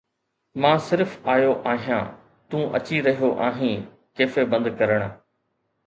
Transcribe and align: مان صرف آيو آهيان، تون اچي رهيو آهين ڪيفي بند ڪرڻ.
مان 0.63 0.77
صرف 0.85 1.13
آيو 1.33 1.51
آهيان، 1.73 2.09
تون 2.49 2.63
اچي 2.81 2.97
رهيو 3.09 3.31
آهين 3.49 3.87
ڪيفي 4.17 4.49
بند 4.57 4.73
ڪرڻ. 4.81 5.11